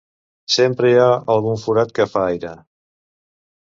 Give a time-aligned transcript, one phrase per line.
[0.53, 1.05] Sempre hi ha
[1.35, 2.55] algun forat que fa aire.